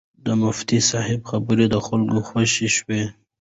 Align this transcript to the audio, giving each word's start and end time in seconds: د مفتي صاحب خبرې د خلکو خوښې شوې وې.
د 0.25 0.27
مفتي 0.41 0.79
صاحب 0.89 1.21
خبرې 1.31 1.65
د 1.69 1.75
خلکو 1.87 2.19
خوښې 2.27 2.67
شوې 2.77 3.01
وې. 3.05 3.07